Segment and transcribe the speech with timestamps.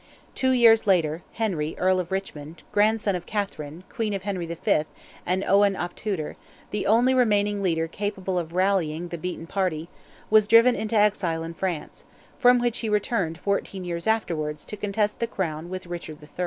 [0.33, 4.57] Two years later, Henry, Earl of Richmond, grandson of Catherine, Queen of Henry V.
[5.27, 6.37] and Owen Ap Tudor,
[6.71, 9.89] the only remaining leader capable of rallying the beaten party,
[10.31, 12.05] was driven into exile in France,
[12.39, 16.29] from which he returned fourteen years afterwards to contest the crown with Richard III.